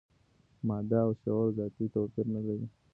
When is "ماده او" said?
0.67-1.11